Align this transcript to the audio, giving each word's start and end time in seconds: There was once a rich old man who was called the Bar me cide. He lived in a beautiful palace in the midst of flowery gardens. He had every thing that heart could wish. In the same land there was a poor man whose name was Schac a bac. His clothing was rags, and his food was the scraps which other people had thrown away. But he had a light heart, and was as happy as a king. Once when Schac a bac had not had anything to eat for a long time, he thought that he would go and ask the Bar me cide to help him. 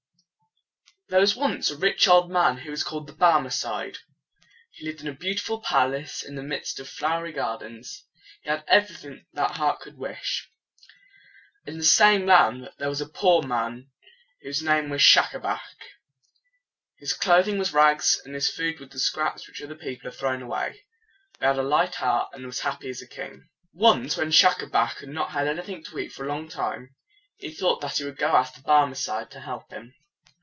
There 1.09 1.19
was 1.19 1.35
once 1.35 1.69
a 1.69 1.75
rich 1.75 2.07
old 2.07 2.31
man 2.31 2.59
who 2.59 2.71
was 2.71 2.85
called 2.85 3.05
the 3.05 3.11
Bar 3.11 3.41
me 3.41 3.49
cide. 3.49 3.97
He 4.71 4.85
lived 4.85 5.01
in 5.01 5.09
a 5.09 5.13
beautiful 5.13 5.59
palace 5.59 6.23
in 6.23 6.35
the 6.35 6.41
midst 6.41 6.79
of 6.79 6.87
flowery 6.87 7.33
gardens. 7.33 8.05
He 8.43 8.49
had 8.49 8.63
every 8.65 8.95
thing 8.95 9.25
that 9.33 9.57
heart 9.57 9.81
could 9.81 9.97
wish. 9.97 10.49
In 11.65 11.77
the 11.77 11.83
same 11.83 12.25
land 12.25 12.69
there 12.77 12.87
was 12.87 13.01
a 13.01 13.09
poor 13.09 13.41
man 13.43 13.91
whose 14.41 14.61
name 14.63 14.87
was 14.89 15.01
Schac 15.01 15.33
a 15.33 15.39
bac. 15.39 15.75
His 16.95 17.11
clothing 17.13 17.57
was 17.57 17.73
rags, 17.73 18.21
and 18.23 18.33
his 18.33 18.49
food 18.49 18.79
was 18.79 18.87
the 18.91 18.97
scraps 18.97 19.49
which 19.49 19.61
other 19.61 19.75
people 19.75 20.09
had 20.09 20.17
thrown 20.17 20.41
away. 20.41 20.85
But 21.33 21.41
he 21.41 21.45
had 21.47 21.57
a 21.57 21.61
light 21.61 21.95
heart, 21.95 22.29
and 22.31 22.45
was 22.45 22.59
as 22.59 22.63
happy 22.63 22.87
as 22.89 23.01
a 23.01 23.05
king. 23.05 23.49
Once 23.73 24.15
when 24.15 24.31
Schac 24.31 24.61
a 24.63 24.65
bac 24.65 24.99
had 24.99 25.09
not 25.09 25.31
had 25.31 25.49
anything 25.49 25.83
to 25.83 25.99
eat 25.99 26.13
for 26.13 26.23
a 26.23 26.29
long 26.29 26.47
time, 26.47 26.95
he 27.35 27.53
thought 27.53 27.81
that 27.81 27.97
he 27.97 28.05
would 28.05 28.15
go 28.15 28.27
and 28.27 28.37
ask 28.37 28.53
the 28.55 28.61
Bar 28.61 28.87
me 28.87 28.95
cide 28.95 29.29
to 29.31 29.41
help 29.41 29.71
him. 29.73 29.93